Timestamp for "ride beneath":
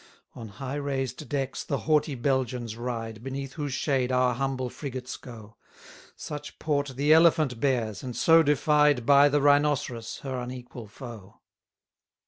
2.75-3.53